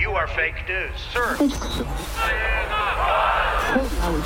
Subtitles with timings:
[0.00, 1.36] You are fake news, sir.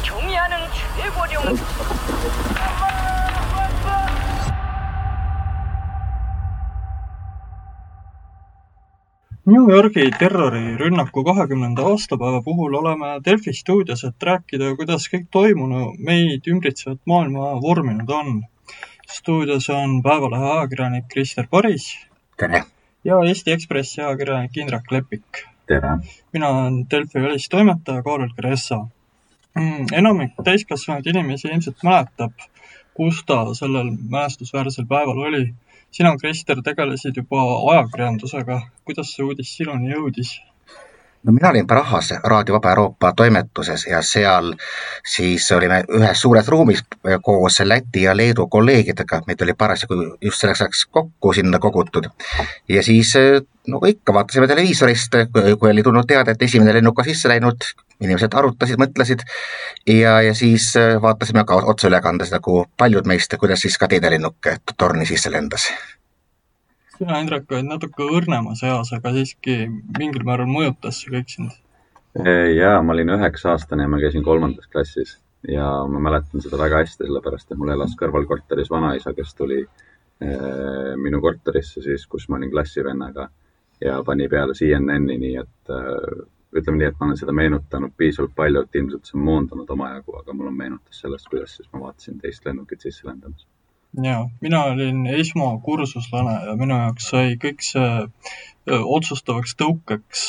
[0.02, 0.56] 경의하는
[0.96, 1.42] 최고령
[9.46, 16.46] New Yorgi terrorirünnaku kahekümnenda aastapäeva puhul oleme Delfi stuudios, et rääkida, kuidas kõik toimunu meid
[16.46, 18.42] ümbritsevat maailma vorminud on.
[19.10, 21.90] stuudios on Päevalehe ajakirjanik Krister Paris
[22.36, 22.62] tere!
[23.04, 25.42] ja Eesti Ekspressi ajakirjanik Indrek Lepik.
[25.67, 25.97] tere!
[26.33, 28.77] mina olen Delfi välistoimetaja Kaarel Kressa.
[29.59, 32.45] Mm, enamik täiskasvanud inimesi ilmselt mäletab,
[32.93, 35.41] kus ta sellel mälestusväärsel päeval oli
[35.91, 38.61] sina, Krister, tegelesid juba ajakirjandusega.
[38.85, 40.37] kuidas see uudis sinuni jõudis?
[41.27, 44.53] No mina olin Prahas Raadio Vaba Euroopa toimetuses ja seal
[45.15, 46.83] siis olime ühes suures ruumis
[47.23, 52.07] koos Läti ja Leedu kolleegidega, meid oli parasjagu just selleks ajaks kokku sinna kogutud.
[52.69, 53.13] ja siis
[53.67, 55.19] nagu ikka, vaatasime televiisorist,
[55.59, 57.67] kui oli tulnud teada, et esimene lennuk on sisse läinud,
[57.99, 59.27] inimesed arutasid, mõtlesid
[59.87, 65.05] ja, ja siis vaatasime ka otseülekandes nagu paljud meist, kuidas siis ka teine lennuk torni
[65.05, 65.67] sisse lendas
[66.97, 69.57] sina, Indrek, olid natuke õrnemas eas, aga siiski
[69.97, 71.55] mingil määral mõjutas see kõik sind?
[72.17, 77.05] jaa, ma olin üheksa-aastane ja ma käisin kolmandas klassis ja ma mäletan seda väga hästi,
[77.05, 82.51] sellepärast et mul elas kõrvalkorteris vanaisa, kes tuli äh, minu korterisse siis, kus ma olin
[82.53, 83.27] klassivennaga
[83.83, 86.23] ja pani peale CNN-i, nii et äh,
[86.57, 90.17] ütleme nii, et ma olen seda meenutanud piisavalt palju, et ilmselt see on moondunud omajagu,
[90.23, 93.45] aga mul on meenutus sellest, kuidas siis ma vaatasin teist lennukit sisse lendamas
[94.03, 97.89] jaa, mina olin esmakursuslane ja minu jaoks sai kõik see
[98.67, 100.23] otsustavaks tõukeks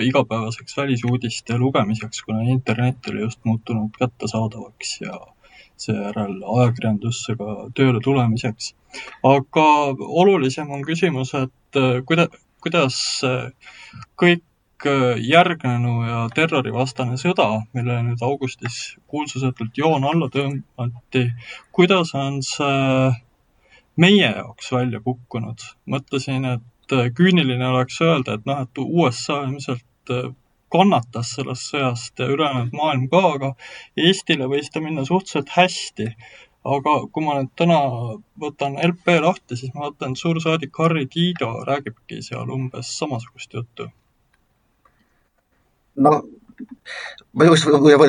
[0.00, 5.20] igapäevaseks välisuudiste lugemiseks, kuna internet oli just muutunud kättesaadavaks ja
[5.76, 8.74] seejärel ajakirjandusse ka tööle tulemiseks.
[9.22, 9.68] aga
[10.22, 12.30] olulisem on küsimus, et kuida-,
[12.64, 12.98] kuidas
[14.16, 14.44] kõik
[14.84, 21.30] järgnenu ja terrorivastane sõda, millele nüüd augustis kuulsusetult joon alla tõmmati,
[21.72, 23.12] kuidas on see
[23.96, 25.64] meie jaoks välja kukkunud?
[25.88, 30.32] mõtlesin, et äh, küüniline oleks öelda, et noh, et USA ilmselt äh,
[30.72, 33.52] kannatas sellest sõjast ja ülejäänud maailm ka, aga
[33.96, 36.10] Eestile võis ta minna suhteliselt hästi.
[36.66, 37.76] aga kui ma nüüd täna
[38.42, 43.86] võtan LP lahti, siis ma vaatan, suursaadik Harri Tiido räägibki seal umbes samasugust juttu
[45.96, 46.22] no
[47.36, 47.66] ma just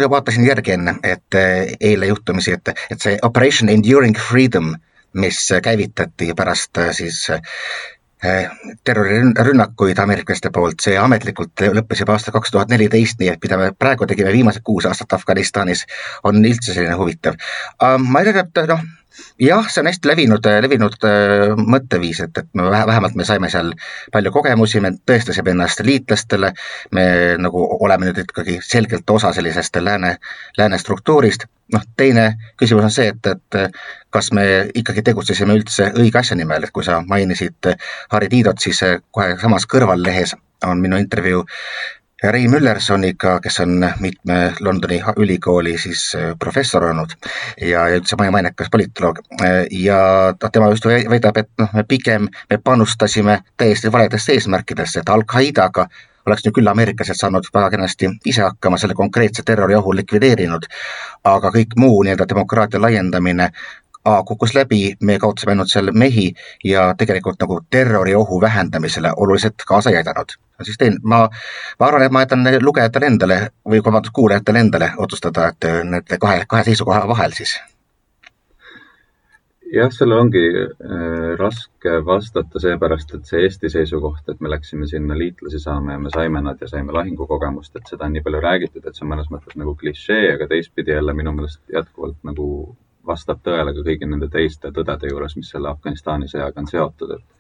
[0.10, 4.74] vaatasin järgi enne, et eh, eile juhtumisi, et, et see Operation Enduring Freedom,
[5.14, 8.50] mis käivitati pärast eh, siis eh,
[8.84, 13.74] terrorirünnakuid ameeriklaste poolt, see ametlikult lõppes juba aastal kaks tuhat neliteist, nii et mida me
[13.78, 15.86] praegu tegime viimased kuus aastat Afganistanis,
[16.24, 17.38] on üldse selline huvitav.
[18.00, 18.82] ma ei tea, noh
[19.40, 23.74] jah, see on hästi levinud, levinud äh, mõtteviis, et, et me vähemalt me saime seal
[24.14, 26.54] palju kogemusi, me tõestasime ennast liitlastele,
[26.96, 27.06] me
[27.42, 30.18] nagu oleme nüüd ikkagi selgelt osa sellisest lääne,
[30.58, 31.48] lääne struktuurist.
[31.74, 33.74] noh, teine küsimus on see, et, et
[34.10, 37.74] kas me ikkagi tegutsesime üldse õige asja nimel, et kui sa mainisid
[38.14, 38.80] Harri Tiidot, siis
[39.12, 41.44] kohe samas kõrvallehes on minu intervjuu
[42.24, 47.14] Ray Müllersoniga, kes on mitme Londoni ülikooli siis äh, professor olnud
[47.62, 49.20] ja üldse mainekas politoloog.
[49.72, 55.88] Ja tema just väidab, et noh, me pigem, me panustasime täiesti valedesse eesmärkidesse, et Al-Qaidaga
[56.28, 60.66] oleks nüüd küll ameeriklased saanud väga kenasti ise hakkama, selle konkreetse terroriohu likvideerinud,
[61.24, 63.52] aga kõik muu nii-öelda demokraatia laiendamine
[64.08, 66.30] A kukkus läbi, me kaotasime ainult seal mehi
[66.64, 70.38] ja tegelikult nagu terroriohu vähendamisele oluliselt kaasa ei aidanud.
[70.64, 71.28] siis teen, ma,
[71.80, 76.46] ma arvan, et ma jätan lugejatele endale või vabandust, kuulajatele endale otsustada, et nende kahe,
[76.48, 77.58] kahe seisukoha vahel siis.
[79.74, 85.20] jah, sellele ongi äh, raske vastata, seepärast et see Eesti seisukoht, et me läksime sinna
[85.20, 88.88] liitlasi saama ja me saime nad ja saime lahingukogemust, et seda on nii palju räägitud,
[88.88, 92.48] et see on mõnes mõttes nagu klišee, aga teistpidi jälle minu meelest jätkuvalt nagu
[93.08, 97.38] vastab tõele ka kõigi nende teiste tõdede juures, mis selle Afganistani sõjaga on seotud, et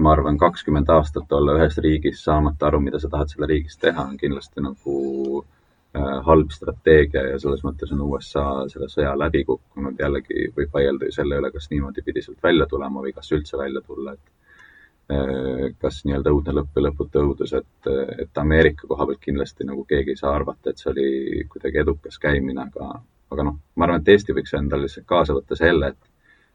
[0.00, 4.06] ma arvan, kakskümmend aastat olla ühes riigis saamata aru, mida sa tahad selle riigis teha,
[4.08, 4.96] on kindlasti nagu
[5.42, 10.00] äh, halb strateegia ja selles mõttes on USA selle sõja läbi kukkunud.
[10.00, 13.60] jällegi võib vaielda ju selle üle, kas niimoodi pidi sealt välja tulema või kas üldse
[13.60, 17.92] välja tulla, et äh, kas nii-öelda õudne lõpp või lõputu õudus, et,
[18.24, 22.18] et Ameerika koha pealt kindlasti nagu keegi ei saa arvata, et see oli kuidagi edukas
[22.22, 26.10] käimine, aga aga noh, ma arvan, et Eesti võiks endale lihtsalt kaasa võtta selle, et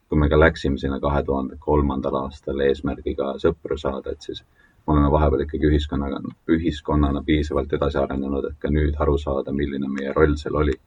[0.10, 4.94] kui me ka läksime sinna kahe tuhande kolmandal aastal eesmärgiga sõpru saada, et siis me
[4.94, 6.20] oleme vahepeal ikkagi ühiskonnaga,
[6.56, 10.78] ühiskonnana piisavalt edasi arenenud, et ka nüüd aru saada, milline meie roll seal oli.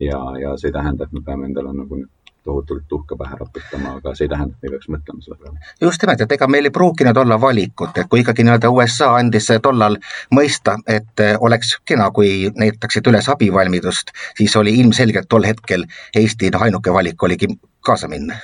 [0.00, 2.02] ja, ja see ei tähenda, et me peame endale nagu
[2.46, 5.72] tohutult tuhka pähe raputama, aga see ei tähenda, et me ei peaks mõtlema selle peale.
[5.80, 9.50] just nimelt, et ega meil ei pruukinud olla valikut, et kui ikkagi nii-öelda USA andis
[9.62, 9.98] tollal
[10.34, 15.84] mõista, et oleks kena, kui näitaksid üles abivalmidust, siis oli ilmselgelt tol hetkel
[16.16, 17.50] Eesti noh, ainuke valik oligi
[17.84, 18.38] kaasa minna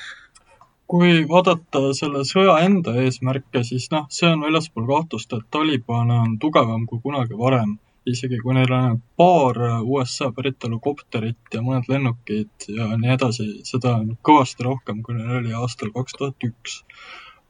[0.92, 6.34] kui vaadata selle sõja enda eesmärke, siis noh, see on väljaspool kahtlust, et Taliban on
[6.42, 12.66] tugevam kui kunagi varem isegi kui neil on paar USA päritolu kopterit ja mõned lennukid
[12.68, 16.82] ja nii edasi, seda on kõvasti rohkem, kui neil oli aastal kaks tuhat üks.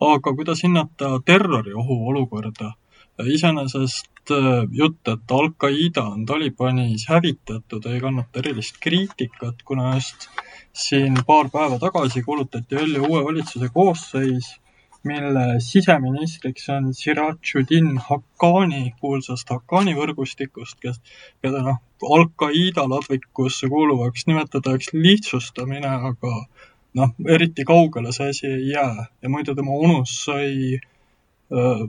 [0.02, 2.72] aga kuidas hinnata terroriohu olukorda?
[3.22, 10.28] iseenesest äh, jutt, et Al-Qaeda on Talibanis hävitatud, ei kannata erilist kriitikat, kuna just
[10.72, 14.56] siin paar päeva tagasi kuulutati välja uue valitsuse koosseis
[15.04, 21.00] mille siseministriks on Sirajuddin Haqqani kuulsast Haqqani võrgustikust, kes,
[21.42, 26.32] keda noh, Al-Qaeda ladvikusse kuuluvaks nimetatakse lihtsustamine, aga
[26.98, 29.06] noh, eriti kaugele see asi ei jää.
[29.22, 31.84] Ja muidu tema unus sai äh,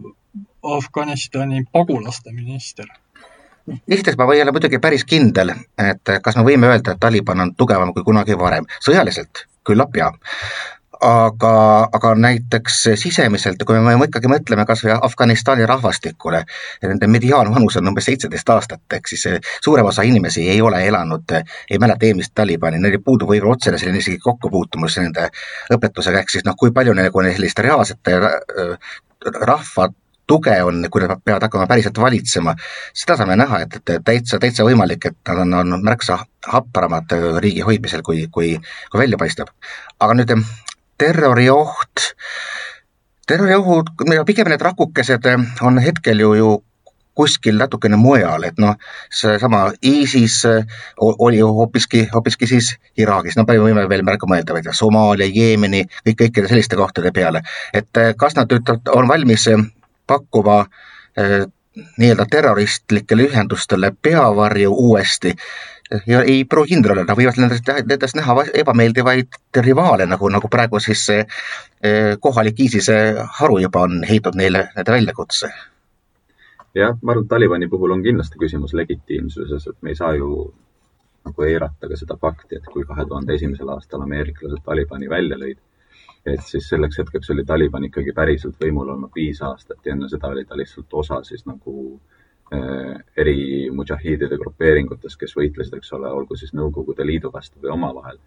[0.63, 2.87] Afganistani pagulaste minister.
[3.87, 7.53] Esiteks ma ei ole muidugi päris kindel, et kas me võime öelda, et Taliban on
[7.55, 10.09] tugevam kui kunagi varem, sõjaliselt küllap jaa,
[11.03, 11.53] aga,
[11.91, 16.43] aga näiteks sisemiselt, kui me ikkagi mõtleme kas või Afganistani rahvastikule,
[16.83, 19.25] nende mediaanvanus on umbes seitseteist aastat, ehk siis
[19.63, 21.35] suurem osa inimesi ei ole elanud,
[21.69, 25.27] ei mäleta eelmist Talibani, neil puudub võib-olla otsene selline isegi kokkupuutumus nende
[25.75, 28.31] õpetusega, ehk siis noh, kui palju neil sellist reaalset äh,
[29.41, 29.89] rahva
[30.27, 32.55] tuge on, kui nad peavad hakkama päriselt valitsema,
[32.95, 37.11] seda saame näha, et, et täitsa, täitsa võimalik, et nad on, on märksa hapramad
[37.43, 38.53] riigi hoidmisel, kui, kui,
[38.91, 39.51] kui välja paistab.
[39.99, 40.31] aga nüüd
[41.03, 42.09] terrorioht,
[43.27, 43.95] terroriohud,
[44.27, 45.27] pigem need rakukesed
[45.61, 46.51] on hetkel ju, ju
[47.13, 48.77] kuskil natukene mujal, et noh,
[49.13, 50.39] seesama ISIS
[50.97, 54.73] oli ju hoopiski, hoopiski siis Iraagis, no palju võime veel märku mõelda, ma ei tea,
[54.77, 57.43] Somaalia, Jeemeni, kõik, kõikide selliste kohtade peale.
[57.73, 59.45] et kas nad nüüd on valmis
[60.07, 60.63] pakkuma
[61.17, 61.43] eh,
[61.97, 65.35] nii-öelda terroristlikele ühendustele peavarju uuesti
[66.07, 71.05] ja ei pruugi kindel olla, nad võivad nendest, näha ebameeldivaid rivaale, nagu, nagu praegu siis
[71.09, 72.97] see eh, kohalik ISISe
[73.39, 75.51] haru juba on heitnud neile nende väljakutse.
[76.75, 80.29] jah, ma arvan, et Talibani puhul on kindlasti küsimus legitiimsuses, et me ei saa ju
[81.23, 85.61] nagu eirata ka seda fakti, et kui kahe tuhande esimesel aastal ameeriklased Talibani välja lõid,
[86.25, 90.33] et siis selleks hetkeks oli Taliban ikkagi päriselt võimul olnud viis aastat ja enne seda
[90.33, 92.12] oli ta lihtsalt osa siis nagu Äh,
[92.51, 98.19] eri mudžahiidide grupeeringutes, kes võitlesid, eks ole, olgu siis Nõukogude Liidu vastu või omavahel.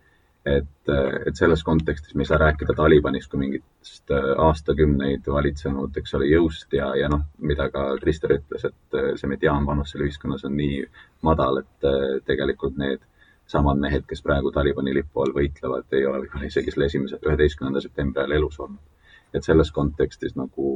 [0.46, 5.96] et, äh, et selles kontekstis me ei saa rääkida Talibanist kui mingitest äh, aastakümneid valitsenud,
[5.98, 10.46] eks ole, jõust ja, ja noh, mida ka Krister ütles, et see mediaanvanus seal ühiskonnas
[10.46, 10.84] on nii
[11.26, 11.88] madal, et
[12.30, 13.02] tegelikult need
[13.50, 17.82] samad mehed, kes praegu Talibani lipu all võitlevad, ei ole võib-olla isegi selle esimese, üheteistkümnenda
[17.82, 18.95] septembri ajal elus olnud
[19.36, 20.70] et selles kontekstis nagu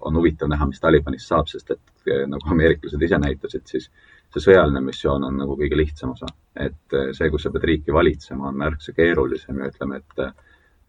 [0.00, 3.88] on huvitav näha, mis Talibanist saab, sest et eh, nagu ameeriklased ise näitasid, siis
[4.30, 6.30] see sõjaline missioon on nagu kõige lihtsam osa.
[6.56, 10.32] et eh, see, kus sa pead riiki valitsema, on märksa keerulisem ja ütleme, et eh,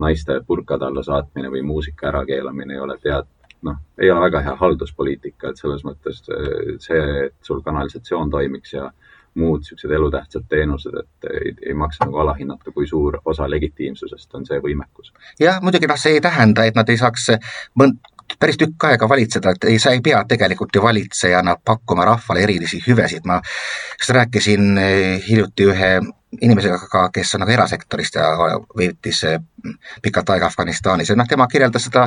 [0.01, 3.29] naiste purkade alla saatmine või muusika ärakeelamine ei ole tead-,
[3.67, 6.23] noh, ei ole väga hea halduspoliitika, et selles mõttes
[6.81, 8.87] see, et sul kanalisatsioon toimiks ja
[9.35, 14.45] muud niisugused elutähtsad teenused, et ei, ei maksa nagu alahinnata, kui suur osa legitiimsusest on
[14.45, 15.13] see võimekus.
[15.39, 17.29] jah, muidugi noh, see ei tähenda, et nad ei saaks
[17.79, 17.99] mõnd-,
[18.39, 22.81] päris tükk aega valitseda, et ei, sa ei pea tegelikult ju valitsejana pakkuma rahvale erilisi
[22.87, 23.41] hüvesid, ma
[23.99, 25.93] just rääkisin eh, hiljuti ühe
[26.41, 28.27] inimesega ka, kes on nagu erasektorist ja
[28.77, 29.39] veetis eh,
[30.01, 32.05] pikalt aega Afganistanis ja noh, tema kirjeldas seda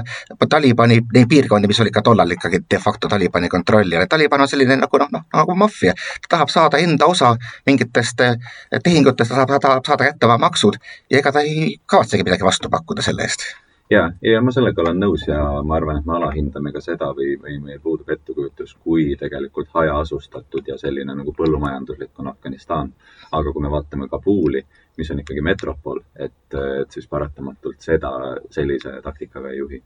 [0.48, 4.40] Talibani, neid piirkondi, mis olid ka tollal ikkagi de facto Talibani kontrolli all ja Taliban
[4.40, 5.94] on selline nagu noh, noh nagu maffia.
[6.22, 7.34] ta tahab saada enda osa
[7.66, 8.38] mingitest eh,
[8.82, 12.72] tehingutest, ta tahab, tahab saada kätte oma maksud ja ega ta ei kavatsegi midagi vastu
[12.72, 13.44] pakkuda selle eest
[13.90, 17.34] ja, ja ma sellega olen nõus ja ma arvan, et me alahindame ka seda või,
[17.40, 22.92] või meil puudub ettekujutus, kui tegelikult hajaasustatud ja selline nagu põllumajanduslik on Afganistan.
[23.32, 24.64] aga kui me vaatame Kabuli,
[24.96, 28.12] mis on ikkagi metropol, et, et siis paratamatult seda
[28.50, 29.82] sellise taktikaga ei juhi.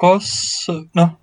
[0.00, 0.30] kas
[0.96, 1.16] noh,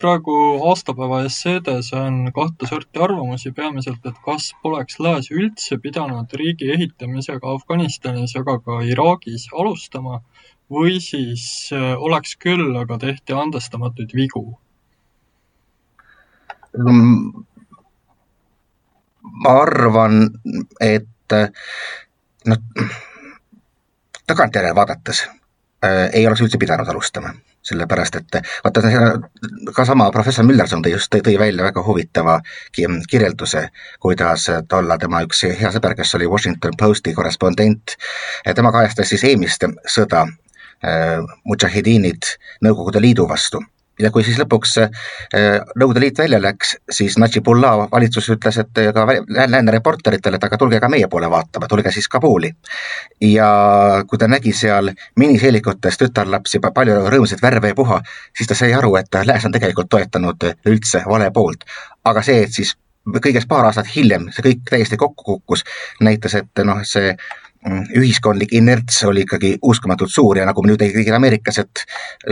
[0.00, 0.34] praegu
[0.68, 7.54] aastapäeva esseedes on kahte sorti arvamusi, peamiselt, et kas poleks lääs üldse pidanud riigi ehitamisega
[7.54, 10.20] Afganistanis ega ka Iraagis alustama
[10.70, 14.44] või siis äh, oleks küll, aga tehti andestamatuid vigu?
[16.78, 17.44] Mm,
[19.42, 20.22] ma arvan,
[20.80, 21.34] et
[22.46, 22.58] noh,
[24.26, 27.32] tagantjärele vaadates äh, ei oleks üldse pidanud alustama,
[27.66, 28.82] sellepärast et vaata,
[29.74, 32.38] ka sama professor Müllerson tõi just, tõi välja väga huvitava
[32.76, 33.66] kirjelduse,
[34.00, 37.96] kuidas tolla tema üks hea sõber, kes oli Washington Posti korrespondent,
[38.54, 40.28] tema kajastas siis eelmist sõda
[40.84, 42.34] äh,, mudžahidiinid
[42.64, 43.62] Nõukogude Liidu vastu
[44.00, 44.90] ja kui siis lõpuks äh,
[45.76, 50.80] Nõukogude Liit välja läks, siis Najibullah valitsus ütles, et ka lääne reporteritele, et aga tulge
[50.80, 52.52] ka meie poole vaatama, tulge siis Kabuli.
[53.20, 53.50] ja
[54.08, 58.00] kui ta nägi seal miniseelikutes tütarlapsi, palju rõõmsaid värve ja puha,
[58.36, 61.64] siis ta sai aru, et lääs on tegelikult toetanud üldse vale poolt.
[62.04, 62.76] aga see, et siis
[63.24, 65.64] kõigest paar aastat hiljem see kõik täiesti kokku kukkus,
[66.00, 67.16] näitas, et noh, see
[67.68, 71.82] ühiskondlik inerts oli ikkagi uskumatult suur ja nagu me nüüd tegime Ameerikas, et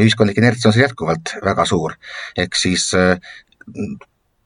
[0.01, 1.97] ühiskondlik inerts on seal jätkuvalt väga suur.
[2.37, 3.19] ehk siis äh,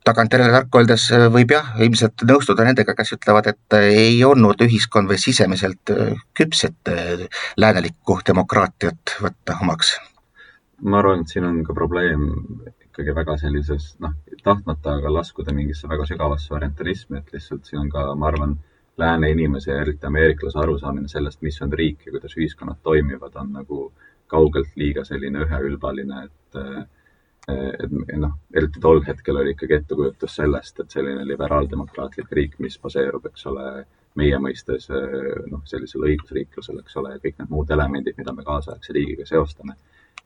[0.04, 4.58] tagantjärele tark öeldes äh, võib jah, ilmselt nõustuda nendega, kes ütlevad, et äh, ei olnud
[4.66, 5.94] ühiskond veel sisemiselt
[6.34, 6.92] küps, et
[7.56, 9.94] läänelikku demokraatiat võtta omaks.
[10.82, 12.26] ma arvan, et siin on ka probleem
[12.88, 17.90] ikkagi väga sellises noh, tahtmata aga laskuda mingisse väga sügavasse orientalismi, et lihtsalt siin on
[17.90, 18.58] ka, ma arvan
[18.98, 23.52] lääne inimese ja eriti ameeriklase arusaamine sellest, mis on riik ja kuidas ühiskonnad toimivad, on
[23.52, 23.84] nagu
[24.26, 26.60] kaugelt liiga selline üheülbaline, et
[27.52, 33.26] et noh, eriti tol hetkel oli ikkagi ettekujutus sellest, et selline liberaaldemokraatlik riik, mis baseerub,
[33.26, 33.64] eks ole,
[34.14, 34.86] meie mõistes
[35.50, 39.74] noh, sellisel õigusriiklusel, eks ole, kõik need muud elemendid, mida me kaasaegse riigiga seostame.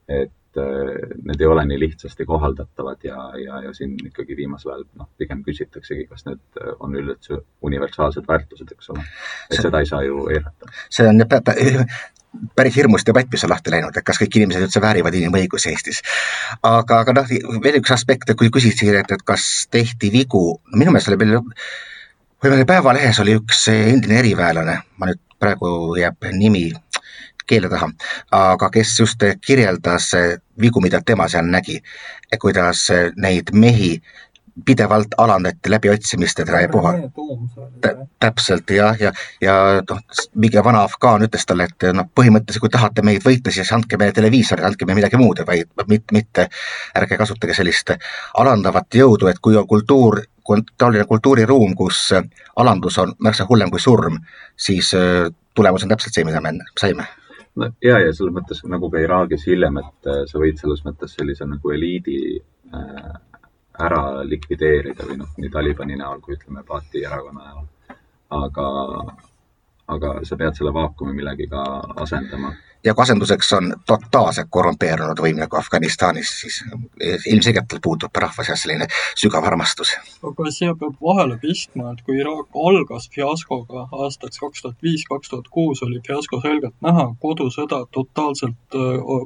[0.08, 4.84] Et Äh, need ei ole nii lihtsasti kohaldatavad ja, ja, ja siin ikkagi viimasel ajal
[4.96, 9.04] noh, pigem küsitaksegi, kas need äh, on üldse universaalsed väärtused, eks ole.
[9.50, 10.70] et seda ei saa ju eirata.
[10.88, 11.20] see on
[12.56, 16.00] päris hirmus debatt, mis on lahti läinud, et kas kõik inimesed üldse väärivad inimõigusi Eestis.
[16.62, 17.36] aga, aga noh,
[17.66, 21.36] veel üks aspekt, kui küsisid, et, et kas tehti vigu, minu meelest oli meil,
[22.40, 25.70] või meil Päevalehes oli üks endine eriväelane, ma nüüd praegu
[26.00, 26.70] jääb nimi
[27.46, 27.90] keele taha,
[28.34, 30.12] aga kes just kirjeldas
[30.60, 31.80] vigu, mida tema seal nägi,
[32.40, 33.96] kuidas neid mehi
[34.64, 36.94] pidevalt alandati läbiotsimistega ja puha.
[38.20, 39.98] täpselt jah, ja, ja, ja noh,
[40.34, 44.16] mingi vana afgaan ütles talle, et noh, põhimõtteliselt kui tahate meid võita, siis andke meile
[44.16, 46.48] televiisori, andke meile midagi muud, vaid mitte, mitte
[46.96, 47.92] ärge kasutage sellist
[48.34, 50.22] alandavat jõudu, et kui on kultuur,
[50.78, 52.08] taoline kultuuriruum, kus
[52.56, 54.18] alandus on märksa hullem kui surm,
[54.56, 54.94] siis
[55.54, 57.06] tulemus on täpselt see, mida me saime
[57.56, 61.16] no ja, ja selles mõttes nagu ka Iraagis hiljem, et äh, sa võid selles mõttes
[61.18, 63.14] sellise nagu eliidi äh,
[63.86, 67.66] ära likvideerida või noh, nii Talibani näol kui ütleme, Baathi erakonna näol.
[68.36, 68.68] aga,
[69.94, 71.62] aga sa pead selle vaakumi millegiga
[72.02, 72.54] asendama
[72.86, 76.58] ja kui asenduseks on totaalselt korrumpeerunud võim nagu Afganistanis, siis
[77.32, 78.86] ilmselgelt puudub rahva seas selline
[79.18, 79.94] sügav armastus.
[80.30, 85.32] aga siia peab vahele pistma, et kui Iraak algas fiaskoga aastaks kaks tuhat viis, kaks
[85.32, 88.78] tuhat kuus oli fiasko selgelt näha, kodusõda, totaalselt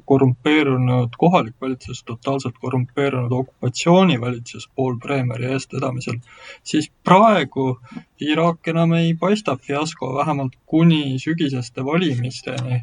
[0.05, 6.21] korrumpeerunud kohalik valitsus, totaalselt korrumpeerunud okupatsioonivalitsus Paul Bremeri eestvedamisel,
[6.64, 7.75] siis praegu
[8.21, 12.81] Iraak enam ei paista fiasko, vähemalt kuni sügiseste valimisteni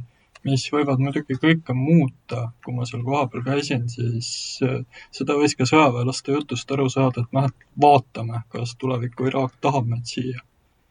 [0.48, 4.30] mis võivad muidugi kõike muuta, kui ma seal kohapeal käisin, siis
[4.66, 4.82] äh,
[5.16, 9.90] seda võis ka sõjaväelaste jutust aru saada, et noh, et vaatame, kas tuleviku Iraak tahab
[9.92, 10.44] meid siia.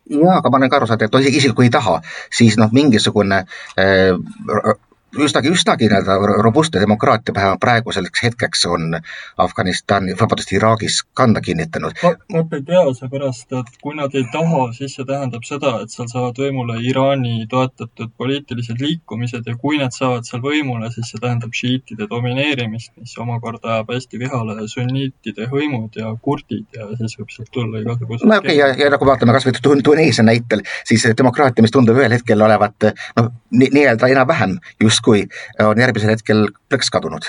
[0.07, 1.99] Jaa, aga ma olen ka aru saanud, et isegi kui ei taha,
[2.31, 3.43] siis noh, mingisugune
[3.81, 4.77] äh,
[5.25, 8.97] üsnagi, üsnagi nii-öelda robustne demokraatia praeguseks hetkeks on
[9.43, 11.99] Afganistani, vabandust, Iraagis kanda kinnitanud.
[12.03, 16.09] vot ei tea, seepärast et kui nad ei taha, siis see tähendab seda, et seal
[16.11, 21.55] saavad võimule Iraani toetatud poliitilised liikumised ja kui nad saavad seal võimule, siis see tähendab
[21.57, 27.53] šiitide domineerimist, mis omakorda ajab hästi vihale sunniitide hõimud ja kurdid ja siis võib sealt
[27.55, 31.63] tulla igasugused no okei okay,, ja, ja nagu vaatame kas või Tuneesia näitel, siis demokraatia,
[31.65, 35.29] mis tundub ühel hetkel olevat noh, nii-öelda enam-vähem justkui justkui
[35.67, 37.25] on järgmisel hetkel plõks kadunud.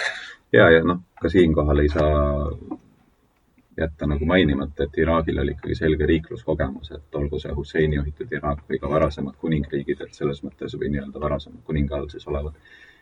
[0.53, 2.57] ja, ja noh, ka siinkohal ei saa
[3.77, 8.63] jätta nagu mainimata, et Iraagil oli ikkagi selge riikluskogemus, et olgu see Husseini juhitud Iraak
[8.69, 12.53] või ka varasemad kuningriigid, et selles mõttes või nii-öelda varasemad kuninga all siis olevad.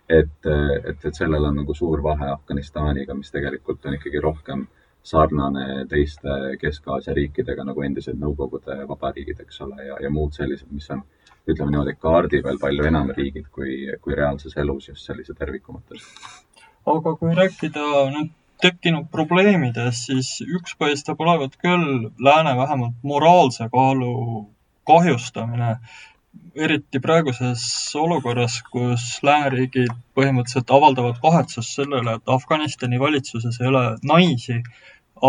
[0.09, 4.67] et, et, et sellel on nagu suur vahe Afganistaniga, mis tegelikult on ikkagi rohkem
[5.03, 10.89] sarnane teiste Kesk-Aasia riikidega nagu endised Nõukogude vabariigid, eks ole, ja, ja muud sellised, mis
[10.91, 11.01] on
[11.47, 16.07] ütleme niimoodi, kaardil veel palju enam riigid kui, kui reaalses elus just sellise terviku mõttes.
[16.95, 17.85] aga kui rääkida
[18.15, 18.33] nüüd
[18.63, 24.11] tekkinud probleemidest, siis üks paistab olevat küll lääne vähemalt moraalse kaalu
[24.87, 25.75] kahjustamine,
[26.55, 27.63] eriti praeguses
[27.99, 34.61] olukorras, kus lääneriigid põhimõtteliselt avaldavad kahetsust sellele, et Afganistani valitsuses ei ole naisi,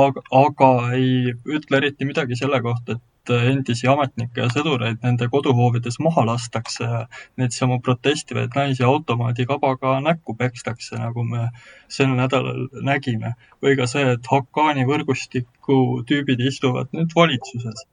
[0.05, 5.99] aga, aga ei ütle eriti midagi selle kohta, et endisi ametnikke ja sõdureid nende koduhoovides
[6.05, 7.03] maha lastakse ja
[7.41, 11.49] neidsamu protestivaid naisi automaadikabaga näkku pekstakse, nagu me
[11.89, 13.35] sel nädalal nägime.
[13.63, 17.87] või ka see, et Haqqani võrgustiku tüübid istuvad nüüd valitsuses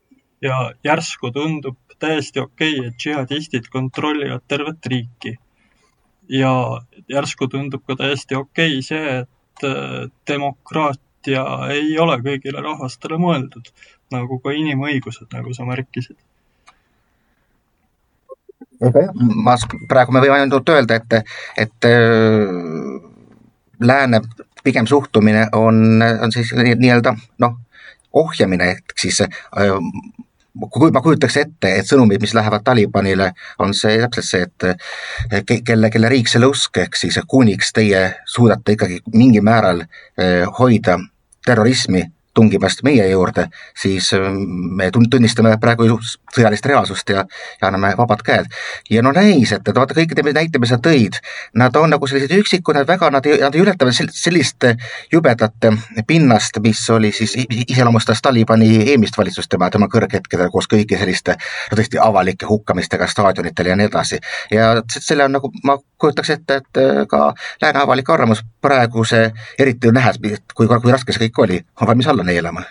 [0.43, 5.37] ja järsku tundub täiesti okei okay,, et džihadistid kontrollivad tervet riiki.
[6.29, 6.51] ja
[7.09, 11.43] järsku tundub ka täiesti okei okay see, et äh, demokraatia
[11.75, 13.71] ei ole kõigile rahvastele mõeldud
[14.13, 16.17] nagu ka inimõigused, nagu sa märkisid.
[18.83, 19.57] jah, ma,
[19.89, 23.03] praegu me võime ainult öelda, et, et äh,
[23.79, 24.21] lääne
[24.63, 27.57] pigem suhtumine on, on siis nii-öelda noh,
[28.13, 29.31] ohjamine, ehk siis äh,
[30.71, 33.31] kui ma kujutaks ette, et sõnumid, mis lähevad Talibanile,
[33.63, 34.73] on see täpselt see,
[35.31, 40.43] et kelle, kelle riik selle usk, ehk siis kuniks teie suudate ikkagi mingil määral äh,
[40.59, 40.99] hoida
[41.45, 43.47] terrorismi tungimast meie juurde,
[43.77, 44.41] siis ähm,
[44.77, 45.89] me tunnistame praegu
[46.35, 47.25] sõjalist reaalsust ja,
[47.61, 48.49] ja anname vabad käed.
[48.89, 51.19] ja no näis, et, et vaata kõikide näite, mis sa tõid,
[51.59, 54.65] nad on nagu sellised üksikud, nad väga, nad, nad ei ületa sellist
[55.11, 55.69] jubedat
[56.07, 57.35] pinnast, mis oli siis,
[57.67, 61.37] iseloomustas Talibani eelmist valitsust tema, tema kõrghetkedel koos kõigi selliste
[61.71, 64.19] no tõesti avalike hukkamistega staadionitel ja nii edasi.
[64.51, 70.19] ja selle on nagu, ma kujutaks ette, et ka lääne avalik arvamus praeguse, eriti nähes,
[70.53, 72.65] kui, kui raske see kõik oli, on valmis alla neelama.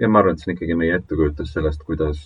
[0.00, 2.22] Ja ma arvan, et see on ikkagi meie ettekujutus sellest, kuidas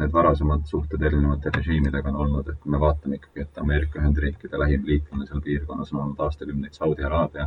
[0.00, 4.60] need varasemad suhted erinevate režiimidega on olnud, et kui me vaatame ikkagi, et Ameerika Ühendriikide
[4.60, 7.46] lähim liitlane seal piirkonnas on olnud aastakümneid Saudi Araabia,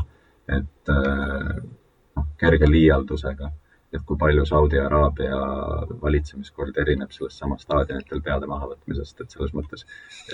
[0.57, 3.51] et noh, kerge liialdusega
[3.95, 5.39] et kui palju Saudi Araabia
[6.01, 9.85] valitsemiskord erineb sellest samast staadionitel peade mahavõtmisest, et selles mõttes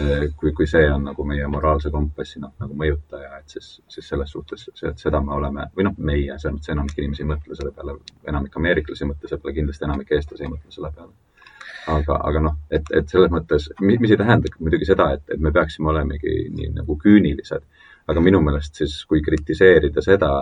[0.01, 4.07] eh, kui, kui see on nagu meie moraalse kompassi noh, nagu mõjutaja, et siis, siis
[4.13, 7.59] selles suhtes see, seda me oleme või noh, meie, selles mõttes enamik inimesi ei mõtle
[7.59, 7.97] selle peale,
[8.33, 11.13] enamik ameeriklasi ei mõtle selle peale, kindlasti enamik eestlasi ei mõtle selle peale.
[11.89, 15.49] Aga, aga noh, et, et selles mõttes, mis ei tähenda muidugi seda, et, et me
[15.53, 17.63] peaksime olemegi nii nagu küünilised,
[18.11, 20.35] aga minu meelest siis, kui kritiseerida seda,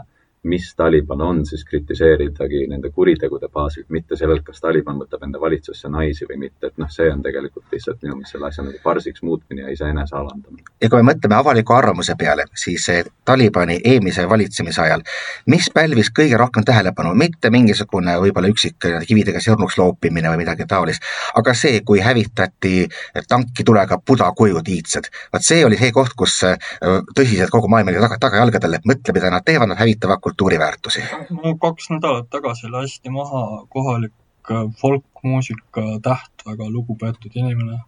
[0.43, 5.89] mis Taliban on, siis kritiseeridagi nende kuritegude baasilt, mitte sellelt, kas Taliban võtab enda valitsusse
[5.91, 9.23] naisi või mitte, et noh, see on tegelikult lihtsalt minu meelest selle asja nagu farsiks
[9.23, 10.63] muutmine ja iseenese alandamine.
[10.81, 12.87] ja kui me mõtleme avaliku arvamuse peale, siis
[13.25, 15.03] Talibani eelmise valitsemise ajal,
[15.51, 21.03] mis pälvis kõige rohkem tähelepanu, mitte mingisugune võib-olla üksik kividega sirnuks loopimine või midagi taolist,
[21.35, 22.87] aga see, kui hävitati
[23.27, 26.39] tankitulega pudakujud iidsed, vot see oli see koht, kus
[26.79, 31.01] tõsiselt kogu maailm oli taga, tagajalgadel, et mõtle, mida nad teevad, nad hävitavad kultuuriväärtusi?
[31.43, 34.13] no kaks nädalat tagasi lasti maha kohalik
[34.51, 37.79] äh, folkmuusika täht, väga lugupeetud inimene.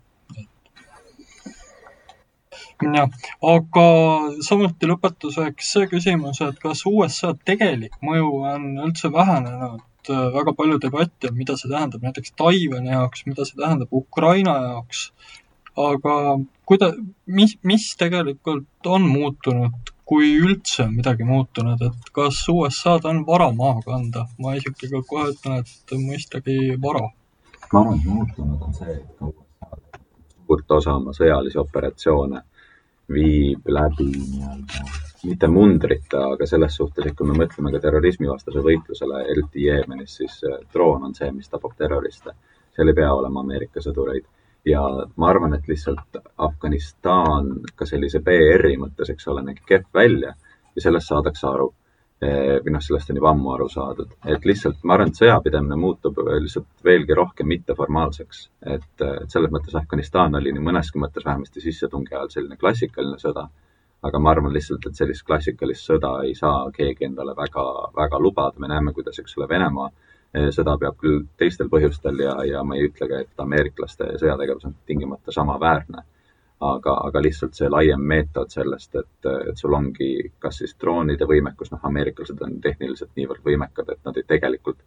[2.82, 3.10] jah,
[3.54, 3.86] aga
[4.48, 9.88] samuti lõpetuseks see küsimus, et kas USA tegelik mõju on üldse vähenenud?
[10.10, 15.12] väga palju debatti on, mida see tähendab näiteks Taiwan'i jaoks, mida see tähendab Ukraina jaoks.
[15.78, 16.16] aga
[16.66, 23.22] kuida-, mis, mis tegelikult on muutunud kui üldse on midagi muutunud, et kas USA-d on
[23.28, 24.26] vara maha kanda?
[24.44, 27.06] ma ka kohe ütlen, et mõistagi vara.
[27.72, 30.02] ma arvan, et muutunud on see, et ka USA
[30.48, 32.42] suurt osa oma sõjalisi operatsioone
[33.16, 34.84] viib läbi nii-öelda
[35.24, 40.40] mitte mundrite, aga selles suhtes, et kui me mõtleme ka terrorismivastase võitlusele, eriti Jeemenis, siis
[40.74, 42.36] droon on see, mis tapab terroriste.
[42.76, 44.28] seal ei pea olema Ameerika sõdureid
[44.66, 44.82] ja
[45.16, 50.34] ma arvan, et lihtsalt Afganistan ka sellise BR-i mõttes, eks ole, nägi kehv välja
[50.76, 51.72] ja sellest saadakse aru.
[52.22, 55.74] Eh, või noh, sellest on juba ammu aru saadud, et lihtsalt ma arvan, et sõjapidamine
[55.82, 58.44] muutub lihtsalt veelgi rohkem mitteformaalseks.
[58.76, 63.48] et, selles mõttes Afganistan oli nii mõneski mõttes vähemasti sissetungi ajal selline klassikaline sõda.
[64.04, 68.60] aga ma arvan lihtsalt, et sellist klassikalist sõda ei saa keegi endale väga, väga lubada,
[68.60, 69.90] me näeme, kuidas, eks ole, Venemaa
[70.32, 74.76] seda peab küll teistel põhjustel ja, ja ma ei ütle ka, et ameeriklaste sõjategevus on
[74.88, 76.04] tingimata samaväärne.
[76.62, 81.72] aga, aga lihtsalt see laiem meetod sellest, et, et sul ongi kas siis droonide võimekus,
[81.72, 84.78] noh, ameeriklased on tehniliselt niivõrd võimekad, et nad ei tegelikult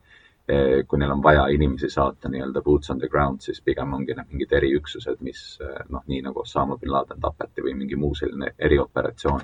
[0.46, 4.14] eh, kui neil on vaja inimesi saata nii-öelda boots on the ground, siis pigem ongi
[4.14, 8.14] need mingid eriüksused, mis eh, noh, nii nagu Osama bin Laden tapeti või mingi muu
[8.14, 9.42] selline erioperatsioon.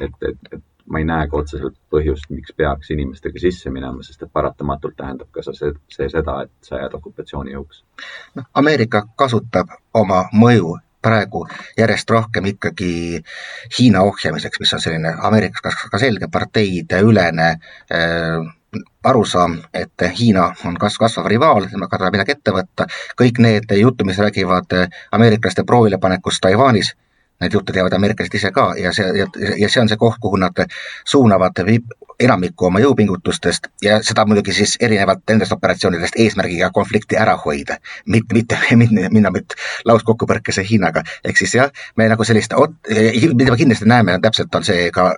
[0.00, 4.24] et, et, et ma ei näe ka otseselt põhjust, miks peaks inimestega sisse minema, sest
[4.26, 7.82] et paratamatult tähendab ka see, see seda, et sa jääd okupatsioonijõuks.
[8.38, 11.46] noh, Ameerika kasutab oma mõju praegu
[11.78, 12.92] järjest rohkem ikkagi
[13.78, 18.50] Hiina ohjamiseks, mis on selline Ameerikas ka, selge parteideülene äh,
[19.04, 22.86] arusaam, et Hiina on kas-, kasvav rivaal, temaga tuleb midagi ette võtta,
[23.18, 24.76] kõik need jutud, mis räägivad
[25.16, 26.94] ameeriklaste proovilepanekust Taiwanis
[27.40, 30.64] Need jutte teavad ameeriklased ise ka ja see, ja, see on see koht, kuhu nad
[31.08, 31.62] suunavad
[32.20, 38.34] enamiku oma jõupingutustest ja seda muidugi siis erinevalt nendest operatsioonidest eesmärgiga konflikti ära hoida, mitte,
[38.38, 39.56] mitte, mitte minna nüüd
[39.88, 42.54] lauskokkupõrkesse Hiinaga, ehk siis jah, me nagu sellist,
[42.90, 45.14] mida me kindlasti näeme, täpselt on see ka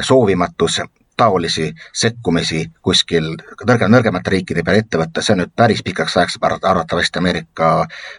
[0.00, 0.80] soovimatus
[1.18, 3.32] taolisi sekkumisi kuskil
[3.66, 7.70] nõrge, nõrgemate riikide peale ette võtta, see on nüüd päris pikaks ajaks arvatavasti Ameerika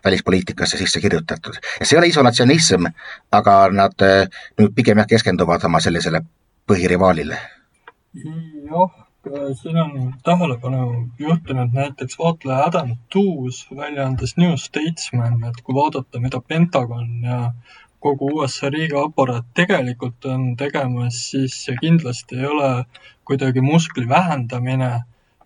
[0.06, 1.60] välispoliitikasse sisse kirjutatud.
[1.80, 2.90] ja see ei ole isolatsionism,
[3.32, 6.22] aga nad eh, nüüd pigem jah, keskenduvad oma sellisele
[6.70, 7.40] põhirivaalile.
[8.70, 8.98] jah,
[9.62, 16.42] siin on tähelepanu juhtinud näiteks vaatleja Adam Tooze väljaandes New Statesman, et kui vaadata, mida
[16.48, 17.52] Pentagon ja
[18.00, 22.72] kogu USA riigiaparaat tegelikult on tegemas, siis see kindlasti ei ole
[23.28, 24.92] kuidagi muskli vähendamine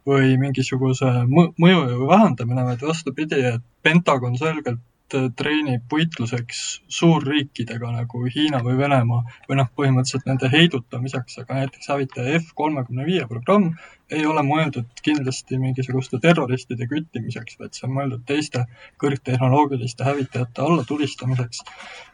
[0.07, 6.59] või mingisuguse mõjujõu vähendamine, vaid vastupidi, et Pentagon selgelt treenib võitluseks
[6.91, 13.05] suurriikidega nagu Hiina või Venemaa või noh, põhimõtteliselt nende heidutamiseks, aga näiteks hävitaja F kolmekümne
[13.05, 13.73] viie programm
[14.13, 18.65] ei ole mõeldud kindlasti mingisuguste terroristide küttimiseks, vaid see on mõeldud teiste
[19.01, 21.63] kõrgtehnoloogiliste hävitajate allatulistamiseks.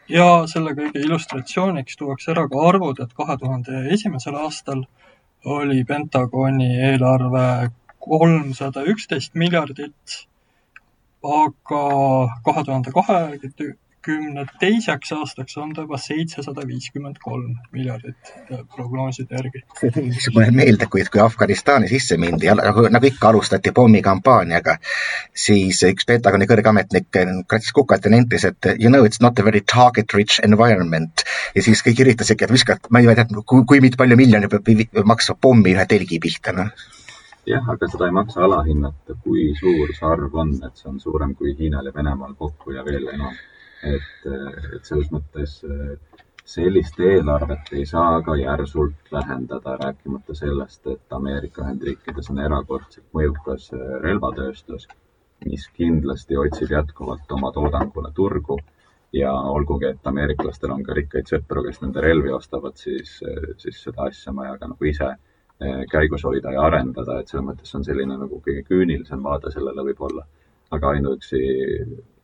[0.08, 4.86] ja selle kõige illustratsiooniks tuuakse ära ka arvud, et kahe tuhande esimesel aastal
[5.44, 10.26] oli Pentagoni eelarve kolmsada üksteist miljardit
[11.22, 11.84] aga
[12.44, 18.30] kahe tuhande kahekümne teiseks aastaks on ta juba seitsesada viiskümmend kolm miljardit
[18.76, 19.60] prognooside järgi.
[20.06, 24.78] niisugune meelde, kui, kui Afganistani sisse mindi ja nagu, nagu ikka alustati pommikampaaniaga,
[25.44, 27.10] siis üks Pentagoni kõrgeametnik
[27.46, 31.26] kratsis kukalt ja nentis, et you know it's not a very target rich environment.
[31.54, 35.36] ja siis kõik üritasidki, et viskad, ma ei tea, kui, kui palju miljonit peab maksma
[35.40, 36.72] pommi ühe telgi pihta, noh
[37.46, 41.34] jah, aga seda ei maksa alahinnata, kui suur see arv on, et see on suurem
[41.38, 43.36] kui Hiinal ja Venemaal kokku ja veel enam.
[43.80, 44.26] et,
[44.76, 45.54] et selles mõttes
[46.44, 53.70] sellist eelarvet ei saa ka järsult vähendada, rääkimata sellest, et Ameerika Ühendriikides on erakordselt mõjukas
[54.02, 54.84] relvatööstus,
[55.46, 58.58] mis kindlasti otsib jätkuvalt oma toodangule turgu
[59.16, 63.16] ja olgugi, et ameeriklastel on ka rikkaid sõpru, kes nende relvi ostavad, siis,
[63.56, 65.29] siis seda asja on vaja ka nagu ise Eh,
[65.90, 70.26] käigus hoida ja arendada, et selles mõttes on selline nagu kõige küünilisem vaade sellele võib-olla.
[70.70, 71.38] aga ainuüksi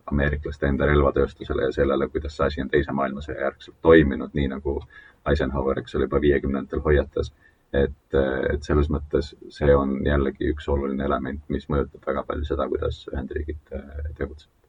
[0.07, 4.77] ameeriklaste enda relvatööstusele ja sellele, kuidas see asi on Teise maailmasõja järgselt toiminud, nii nagu
[5.31, 7.33] Eisenhower, eks ole, juba viiekümnendatel hoiatas.
[7.73, 8.15] et,
[8.53, 13.03] et selles mõttes see on jällegi üks oluline element, mis mõjutab väga palju seda, kuidas
[13.11, 14.66] Ühendriigid eh, tegutsevad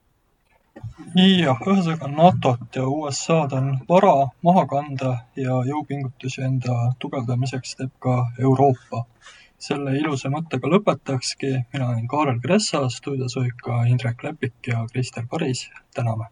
[1.15, 4.13] jah, ühesõnaga NATO-t ja USA-d on vara
[4.45, 9.05] maha kanda ja jõupingutusi enda tugevdamiseks teeb ka Euroopa.
[9.63, 15.23] selle ilusa mõttega lõpetakski, mina olen Kaarel Kressa, stuudios olid ka Indrek Lepik ja Krister
[15.31, 16.27] Paris, täname!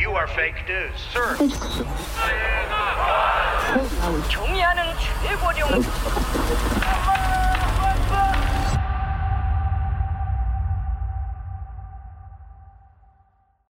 [0.00, 1.36] You are fake news, sir.
[4.28, 4.82] 경의하는
[5.22, 5.68] 최고령